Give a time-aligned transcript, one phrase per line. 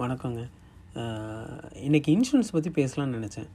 [0.00, 0.42] வணக்கங்க.
[1.86, 3.48] இன்றைக்கி இன்சூரன்ஸ் பற்றி பேசலாம்னு நினச்சேன்.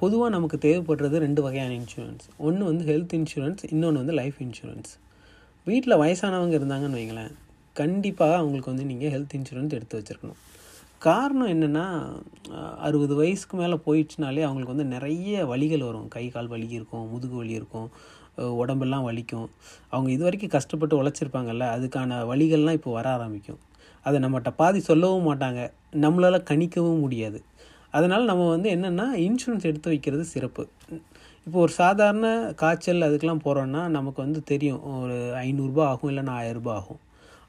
[0.00, 4.90] பொதுவாக நமக்கு தேவைப்படுறது ரெண்டு வகையான இன்சூரன்ஸ் ஒன்று வந்து ஹெல்த் இன்சூரன்ஸ் இன்னொன்று வந்து லைஃப் இன்சூரன்ஸ்
[5.66, 7.34] வீட்டில் வயசானவங்க இருந்தாங்கன்னு வைங்களேன்
[7.80, 10.40] கண்டிப்பாக அவங்களுக்கு வந்து நீங்கள் ஹெல்த் இன்சூரன்ஸ் எடுத்து வச்சுருக்கணும்.
[11.06, 11.86] காரணம் என்னென்னா
[12.88, 16.10] அறுபது வயசுக்கு மேலே போயிடுச்சுனாலே அவங்களுக்கு வந்து நிறைய வலிகள் வரும்.
[16.16, 17.88] கை கால் வலி இருக்கும் முதுகு வலி இருக்கும்
[18.62, 19.48] உடம்பெல்லாம் வலிக்கும்.
[19.92, 23.62] அவங்க இது வரைக்கும் கஷ்டப்பட்டு உழைச்சிருப்பாங்கல்ல அதுக்கான வலிகள்லாம் இப்போ வர ஆரம்பிக்கும்.
[24.06, 25.60] அதை நம்மகிட்ட பாதி சொல்லவும் மாட்டாங்க.
[26.04, 27.38] நம்மளால் கணிக்கவும் முடியாது.
[27.96, 30.64] அதனால் நம்ம வந்து என்னென்னா இன்சூரன்ஸ் எடுத்து வைக்கிறது சிறப்பு.
[31.46, 32.26] இப்போ ஒரு சாதாரண
[32.62, 34.80] காய்ச்சல் அதுக்கெலாம் போகிறோன்னா நமக்கு வந்து தெரியும்.
[35.02, 37.00] ஒரு ஐநூறுரூபா ஆகும் இல்லைன்னா ஆயிரரூபா ஆகும்.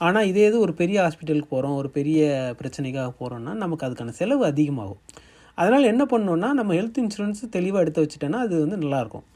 [0.00, 2.20] ஆனால் இதே இது ஒரு பெரிய ஹாஸ்பிட்டலுக்கு போகிறோம் ஒரு பெரிய
[2.58, 5.00] பிரச்சனைக்காக போகிறோன்னா நமக்கு அதுக்கான செலவு அதிகமாகும்.
[5.58, 9.26] அதனால் என்ன பண்ணோன்னா நம்ம ஹெல்த் இன்சூரன்ஸ் தெளிவாக எடுத்து வச்சுட்டோன்னா அது வந்து நல்லாயிருக்கும்.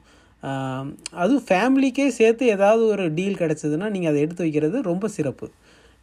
[1.22, 5.46] அதுவும் ஃபேமிலிக்கே சேர்த்து ஏதாவது ஒரு டீல் கிடச்சதுன்னா நீங்கள் அதை எடுத்து வைக்கிறது ரொம்ப சிறப்பு.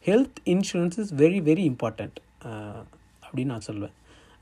[0.08, 2.18] Health insurance is very very important
[3.26, 3.96] அப்படின்னு நான் சொல்லுவேன்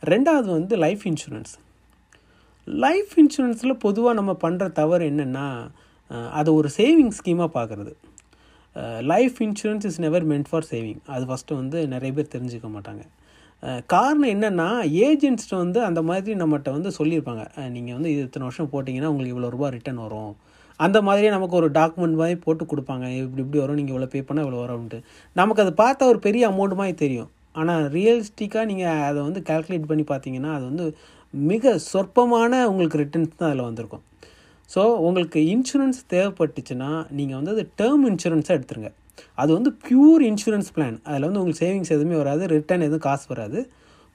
[0.03, 1.53] ரெண்டாவது வந்து லைஃப் இன்சூரன்ஸ்
[2.67, 5.47] லைஃப் இன்சூரன்ஸில் பொதுவாக நம்ம பண்ணுற தவறு என்னென்னா
[6.39, 7.93] அதை ஒரு சேவிங் ஸ்கீமாக பார்க்குறது
[9.11, 13.03] life insurance is never meant for saving அது ஃபஸ்ட்டு வந்து நிறைய பேர் தெரிஞ்சுக்க மாட்டாங்க.
[13.93, 14.67] காரணம் என்னென்னா
[15.07, 17.43] ஏஜென்ட்ஸ்ட்டு வந்து அந்த மாதிரி நம்மகிட்ட வந்து சொல்லியிருப்பாங்க.
[17.75, 20.33] நீங்கள் வந்து இது இத்தனை வருஷம் போட்டிங்கன்னா உங்களுக்கு இவ்வளோ ரூபா ரிட்டர்ன் வரும்.
[20.79, 23.05] அந்த மாதிரியே நமக்கு ஒரு டாக்குமெண்ட் மாதிரி போட்டு கொடுப்பாங்க.
[23.23, 24.99] இப்படி இப்படி வரும் நீங்கள் இவ்வளோ பே பண்ணால் இவ்வளோ வரும்ன்ட்டு.
[25.39, 27.29] நமக்கு அது பார்த்தா ஒரு பெரிய அமௌண்ட் மாதிரி தெரியும்.
[27.59, 30.85] ஆனால் ரியலிஸ்டிக்காக நீங்கள் அதை வந்து கால்குலேட் பண்ணி பார்த்தீங்கன்னா அது வந்து
[31.33, 34.03] மிக சொற்பமான உங்களுக்கு ரிட்டர்ன்ஸ் தான் அதில் வந்திருக்கும்.
[34.73, 38.91] ஸோ உங்களுக்கு இன்சூரன்ஸ் தேவைப்பட்டுச்சுன்னா நீங்கள் வந்து அது டேர்ம் இன்சூரன்ஸாக எடுத்துருங்க.
[39.41, 43.59] அது வந்து பியூர் இன்சூரன்ஸ் பிளான் அதில் வந்து உங்களுக்கு சேவிங்ஸ் எதுவுமே வராது ரிட்டர்ன் எதுவும் காசு வராது.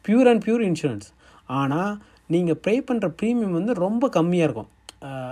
[0.05, 1.08] பியூர் அண்ட் பியூர் இன்சூரன்ஸ்
[1.61, 1.92] ஆனால்
[2.34, 4.70] நீங்கள் ப்ரே பண்ணுற ப்ரீமியம் வந்து ரொம்ப கம்மியாக இருக்கும்.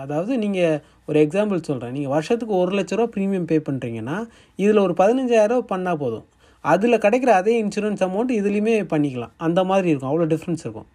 [0.04, 4.16] அதாவது நீங்கள் ஒரு எக்ஸாம்பிள் சொல்கிறேன் நீங்கள் வருஷத்துக்கு ஒரு லட்ச ரூபா ப்ரீமியம் பே பண்ணுறீங்கன்னா
[4.62, 6.26] இதில் ஒரு பதினஞ்சாயிரம் பண்ணால் போதும்.
[6.64, 9.32] அதில் கிடைக்கிற அதே இன்சூரன்ஸ் அமௌண்ட் இதுலேயுமே பண்ணிக்கலாம்.
[9.46, 10.10] அந்த மாதிரி இருக்கும்.
[10.12, 10.88] அவ்வளோ டிஃப்ரென்ஸ் இருக்கும்.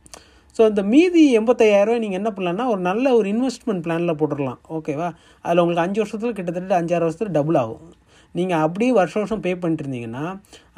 [0.55, 5.07] ஸோ இந்த மீதி எண்பத்தையாயிரரூவா நீங்கள் என்ன பண்ணலான்னா ஒரு நல்ல ஒரு இன்வெஸ்ட்மெண்ட் பிளானில் போட்டுடலாம் ஓகேவா
[5.45, 7.83] அதில் உங்களுக்கு அஞ்சு வருஷத்தில் கிட்டத்தட்ட அஞ்சாறு வருஷத்தில் டபுள் ஆகும்.
[8.35, 10.25] நீங்கள் அப்படியே வருஷம் வருஷம் பே பண்ணிட்டு இருந்தீங்கன்னா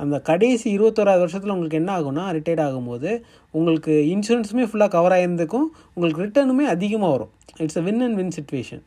[0.02, 3.12] அந்த கடைசி இருபத்தோராது வருஷத்தில் உங்களுக்கு என்ன ஆகும்னா ரிட்டையர்ட் ஆகும்போது
[3.58, 7.32] உங்களுக்கு இன்சூரன்ஸுமே ஃபுல்லாக கவர் ஆகியிருந்துக்கும் உங்களுக்கு ரிட்டர்னுமே அதிகமாக வரும்.
[7.64, 8.84] It's a win and win situation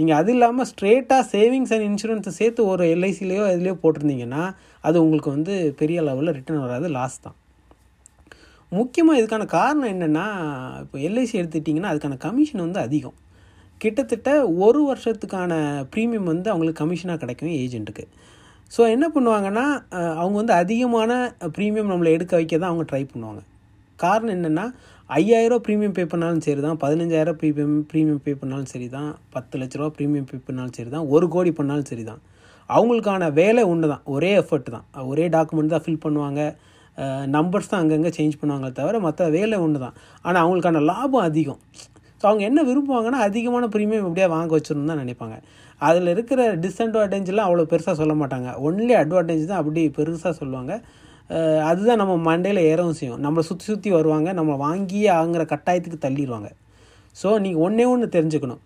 [0.00, 4.42] நீங்கள் அது இல்லாமல் ஸ்ட்ரெயிட்டாக சேவிங்ஸ் அண்ட் இன்சூரன்ஸை சேர்த்து ஒரு எல்ஐசிலேயோ எதுலேயோ போட்டிருந்தீங்கன்னா
[4.88, 7.36] அது உங்களுக்கு வந்து பெரிய லெவலில் ரிட்டர்ன் வராது லாஸ் தான்.
[8.78, 10.26] முக்கியமாக இதுக்கான காரணம் என்னென்னா
[10.84, 13.16] இப்போ எல்ஐசி எடுத்துட்டிங்கன்னா அதுக்கான கமிஷன் வந்து அதிகம்.
[13.80, 14.30] கிட்டத்தட்ட
[14.64, 15.52] ஒரு வருஷத்துக்கான
[15.92, 18.04] ப்ரீமியம் வந்து அவங்களுக்கு கமிஷனாக கிடைக்கும் ஏஜென்ட்டுக்கு
[18.72, 19.66] ஸோ என்ன பண்ணுவாங்கன்னா
[20.20, 21.12] அவங்க வந்து அதிகமான
[21.56, 23.40] ப்ரீமியம் நம்மளை எடுக்க வைக்க தான் அவங்க ட்ரை பண்ணுவாங்க.
[24.04, 24.66] காரணம் என்னென்னா
[25.10, 29.80] ஐயாயிரம் ப்ரீமியம் பே பண்ணாலும் சரி தான் பதினஞ்சாயிரம் ப்ரீமியம் ப்ரீமியம் பே பண்ணாலும் சரி தான் பத்து லட்ச
[29.80, 32.20] ரூபா ப்ரீமியம் பே பண்ணாலும் சரி தான் ஒரு கோடி பண்ணாலும் சரி தான்
[32.70, 34.84] அவங்களுக்கான வேலை ஒன்று தான் ஒரே எஃபர்ட் தான்.
[35.12, 36.40] ஒரே டாக்குமெண்ட் தான் ஃபில் பண்ணுவாங்க.
[37.36, 39.96] நம்பர்ஸ் தான் அங்கங்கே சேஞ்ச் பண்ணுவாங்களே தவிர மற்ற வேலை ஒன்று தான்
[40.26, 41.60] ஆனால் அவங்களுக்கான லாபம் அதிகம்.
[42.20, 45.36] ஸோ அவங்க என்ன விரும்புவாங்கன்னா அதிகமான ப்ரீமியம் எப்படியா வாங்க வச்சிருந்தா தான் நினைப்பாங்க.
[45.88, 48.48] அதில் இருக்கிற டிஸ்அட்வான்டேஜ்லாம் அவ்வளோ பெருசாக சொல்ல மாட்டாங்க.
[48.68, 50.72] ஒன்லி அட்வான்டேஜ் தான் அப்படி பெருசாக சொல்லுவாங்க.
[51.70, 53.20] அதுதான் நம்ம மண்டையில் ஏறவும் செய்யும்.
[53.24, 56.48] நம்மளை சுற்றி சுற்றி வருவாங்க நம்ம வாங்கியே ஆங்கிற கட்டாயத்துக்கு தள்ளிடுவாங்க.
[57.20, 58.62] ஸோ நீங்கள் ஒன்றே ஒன்று தெரிஞ்சுக்கணும்.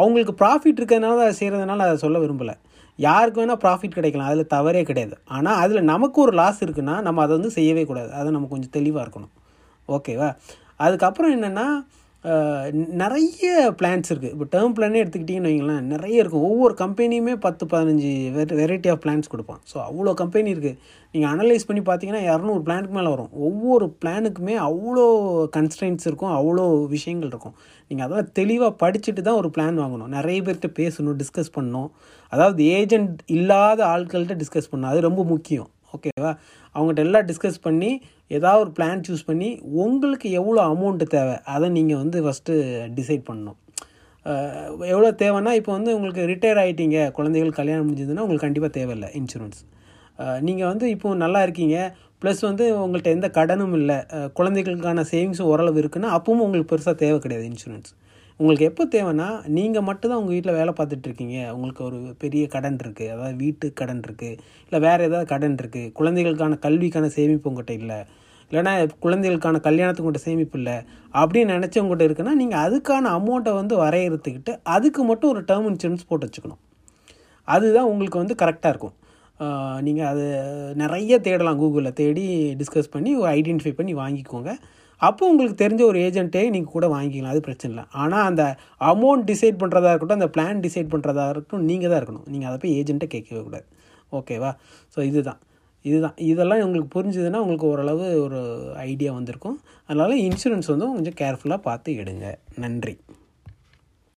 [0.00, 2.54] அவங்களுக்கு ப்ராஃபிட் இருக்கிறதுனால அதை செய்கிறதுனால அதை சொல்ல விரும்பலை.
[2.98, 5.14] யாருக்கு வேணால் ப்ராஃபிட் கிடைக்கலாம் அதில் தவறே கிடையாது.
[5.36, 8.10] ஆனால் அதில் நமக்கு ஒரு லாஸ் இருக்குன்னா நம்ம அதை வந்து செய்யவே கூடாது.
[8.20, 9.32] அதை நம்ம கொஞ்சம் தெளிவாக இருக்கணும்.
[9.88, 10.28] ஓகேவா
[10.86, 11.66] அதுக்கப்புறம் என்னென்னா
[13.02, 13.50] நிறைய
[13.80, 16.44] பிளான்ஸ் இருக்குது இப்போ டேர்ம் பிளானே எடுத்துக்கிட்டிங்கன்னு வைங்களேன் நிறைய இருக்கும்.
[16.48, 18.10] ஒவ்வொரு கம்பெனியுமே பத்து பதினஞ்சு
[18.58, 19.60] வெரைட்டி ஆஃப் பிளான்ஸ் கொடுப்பான்.
[19.70, 20.76] ஸோ அவ்வளோ கம்பெனி இருக்குது
[21.14, 23.32] நீங்கள் அனலைஸ் பண்ணி பார்த்தீங்கன்னா இரநூறு பிளானுக்கு மேலே வரும்.
[23.48, 25.06] ஒவ்வொரு பிளானுக்குமே அவ்வளோ
[25.56, 26.66] கன்ஸ்ட்ரெயின்ஸ் இருக்கும் அவ்வளோ
[26.96, 27.56] விஷயங்கள் இருக்கும்.
[27.90, 30.14] நீங்கள் அதெல்லாம் தெளிவாக படிச்சுட்டு தான் ஒரு பிளான் வாங்கணும்.
[30.18, 31.90] நிறைய பேர்கிட்ட பேசணும் டிஸ்கஸ் பண்ணணும்.
[32.32, 34.92] அதாவது ஏஜென்ட் இல்லாத ஆட்கள்கிட்ட டிஸ்கஸ் பண்ணணும்.
[34.92, 35.70] அது ரொம்ப முக்கியம்.
[35.96, 36.32] ஓகேவா?
[36.74, 37.90] அவங்ககிட்ட எல்லாம் டிஸ்கஸ் பண்ணி
[38.36, 39.48] ஏதாவது ஒரு பிளான் சூஸ் பண்ணி
[39.84, 41.36] உங்களுக்கு எவ்வளோ அமௌண்ட்டு தேவை?
[41.54, 42.54] அதை நீங்கள் வந்து ஃபஸ்ட்டு
[42.98, 43.58] டிசைட் பண்ணணும்.
[44.92, 49.60] எவ்வளோ தேவைன்னா இப்போ வந்து உங்களுக்கு ரிட்டையர் ஆகிட்டீங்க குழந்தைகள் கல்யாணம் முடிஞ்சதுன்னா உங்களுக்கு கண்டிப்பாக தேவையில்லை இன்சூரன்ஸ்
[50.46, 51.76] நீங்கள் வந்து இப்போ நல்லா இருக்கீங்க
[52.22, 53.96] ப்ளஸ் வந்து உங்கள்கிட்ட எந்த கடனும் இல்லை
[54.38, 57.90] குழந்தைகளுக்கான சேவிங்ஸும் ஓரளவு இருக்குன்னா அப்பவும் உங்களுக்கு பெருசாக தேவை கிடையாது இன்சூரன்ஸ்
[58.40, 59.26] உங்களுக்கு எப்போ தேவைன்னா
[59.56, 64.38] நீங்கள் மட்டும்தான் உங்கள் வீட்டில் வேலை பார்த்துட்ருக்கீங்க உங்களுக்கு ஒரு பெரிய கடன் இருக்குது அதாவது வீட்டு கடன் இருக்குது
[64.66, 67.98] இல்லை வேறு ஏதாவது கடன் இருக்குது குழந்தைகளுக்கான கல்விக்கான சேமிப்பு உங்கள்கிட்ட இல்லை.
[68.50, 68.72] இல்லைன்னா
[69.04, 70.76] குழந்தைகளுக்கான கல்யாணத்துக்கு உங்கள்கிட்ட சேமிப்பு இல்லை.
[71.20, 76.26] அப்படின்னு நினச்சி உங்கள்கிட்ட இருக்குன்னா நீங்கள் அதுக்கான அமௌண்ட்டை வந்து வரையறுத்துக்கிட்டு அதுக்கு மட்டும் ஒரு டேர்ம் இன்சூரன்ஸ் போட்டு
[76.28, 76.62] வச்சுக்கணும்.
[77.48, 78.96] அதுதான் உங்களுக்கு வந்து கரெக்டாக இருக்கும்.
[79.86, 80.24] நீங்கள் அது
[80.80, 82.26] நிறைய தேடலாம் கூகுளில் தேடி
[82.60, 84.50] டிஸ்கஸ் பண்ணி ஐடென்டிஃபை பண்ணி வாங்கிக்கோங்க.
[85.08, 87.84] அப்போ உங்களுக்கு தெரிஞ்ச ஒரு ஏஜென்ட்டே நீங்கள் கூட வாங்கிக்கலாம் அது பிரச்சனை இல்லை.
[88.02, 88.42] ஆனால் அந்த
[88.92, 92.26] அமௌண்ட் டிசைட் பண்ணுறதா இருக்கட்டும் அந்த பிளான் டிசைட் பண்ணுறதா இருக்கட்டும் நீங்கள் தான் இருக்கணும்.
[92.32, 93.66] நீங்கள் அதை போய் ஏஜென்ட்டை கேட்கவே கூடாது.
[94.18, 94.50] ஓகேவா
[94.94, 95.40] ஸோ இதுதான்.
[95.90, 96.16] இதுதான்.
[96.30, 98.40] இதெல்லாம் உங்களுக்கு புரிஞ்சுதுன்னா உங்களுக்கு ஓரளவு ஒரு
[98.88, 99.56] ஐடியா வந்திருக்கும்.
[99.88, 102.26] அதனால் இன்சூரன்ஸ் வந்து கொஞ்சம் கேர்ஃபுல்லாக பார்த்து எடுங்க.
[102.64, 102.94] நன்றி.